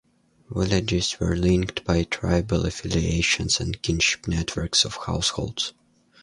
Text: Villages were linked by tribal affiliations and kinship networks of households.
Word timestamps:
Villages 0.49 1.19
were 1.19 1.35
linked 1.35 1.85
by 1.85 2.01
tribal 2.05 2.65
affiliations 2.65 3.59
and 3.59 3.79
kinship 3.83 4.27
networks 4.27 4.83
of 4.83 4.95
households. 5.05 5.73